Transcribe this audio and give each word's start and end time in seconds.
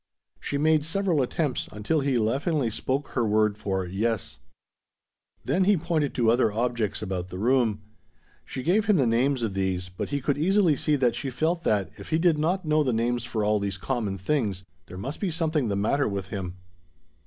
She 0.39 0.57
made 0.57 0.83
several 0.83 1.21
attempts, 1.21 1.67
until 1.71 1.99
he 1.99 2.17
laughingly 2.17 2.71
spoke 2.71 3.09
her 3.09 3.23
word 3.23 3.55
for 3.55 3.85
"yes." 3.85 4.39
Then 5.45 5.65
he 5.65 5.77
pointed 5.77 6.15
to 6.15 6.31
other 6.31 6.51
objects 6.51 7.03
about 7.03 7.29
the 7.29 7.37
room. 7.37 7.83
She 8.43 8.63
gave 8.63 8.85
him 8.87 8.95
the 8.95 9.05
names 9.05 9.43
of 9.43 9.53
these, 9.53 9.89
but 9.89 10.09
he 10.09 10.19
could 10.19 10.39
easily 10.39 10.75
see 10.75 10.95
that 10.95 11.13
she 11.13 11.29
felt 11.29 11.61
that, 11.65 11.91
if 11.99 12.09
he 12.09 12.17
did 12.17 12.39
not 12.39 12.65
know 12.65 12.83
the 12.83 12.91
names 12.91 13.25
for 13.25 13.43
all 13.43 13.59
these 13.59 13.77
common 13.77 14.17
things, 14.17 14.63
there 14.87 14.97
must 14.97 15.19
be 15.19 15.29
something 15.29 15.67
the 15.67 15.75
matter 15.75 16.07
with 16.07 16.29
him. 16.29 16.57